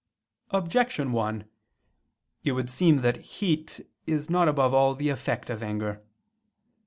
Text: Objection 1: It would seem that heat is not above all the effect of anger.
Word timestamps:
Objection 0.49 1.11
1: 1.11 1.45
It 2.43 2.53
would 2.53 2.71
seem 2.71 2.97
that 3.03 3.17
heat 3.21 3.81
is 4.07 4.31
not 4.31 4.47
above 4.47 4.73
all 4.73 4.95
the 4.95 5.09
effect 5.09 5.47
of 5.51 5.61
anger. 5.61 6.03